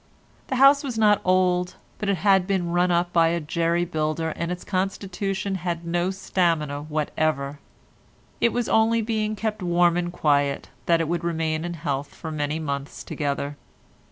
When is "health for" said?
11.75-12.31